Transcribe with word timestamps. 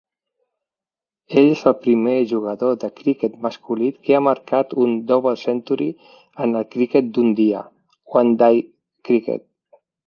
Ell 1.41 1.49
és 1.49 1.61
el 1.71 1.75
primer 1.81 2.15
jugador 2.31 2.79
de 2.85 2.89
criquet 3.01 3.37
masculí 3.45 3.91
que 4.09 4.17
ha 4.17 4.23
marcat 4.29 4.75
un 4.87 4.99
"double-century" 5.13 5.91
en 6.47 6.59
el 6.63 6.69
criquet 6.75 7.15
d'un 7.19 7.33
dia 7.45 7.65
(one-day 8.25 8.69
cricket). 9.11 9.49